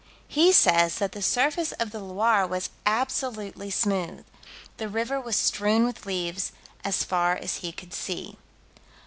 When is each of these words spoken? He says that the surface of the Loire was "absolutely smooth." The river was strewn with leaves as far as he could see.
He 0.27 0.51
says 0.51 0.95
that 0.95 1.11
the 1.11 1.21
surface 1.21 1.73
of 1.73 1.91
the 1.91 1.99
Loire 1.99 2.47
was 2.47 2.71
"absolutely 2.87 3.69
smooth." 3.69 4.25
The 4.77 4.89
river 4.89 5.21
was 5.21 5.35
strewn 5.35 5.85
with 5.85 6.07
leaves 6.07 6.53
as 6.83 7.03
far 7.03 7.35
as 7.35 7.57
he 7.57 7.71
could 7.71 7.93
see. 7.93 8.39